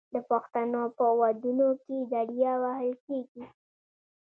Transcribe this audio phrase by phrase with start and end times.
[0.13, 3.43] د پښتنو په ودونو کې دریا وهل کیږي.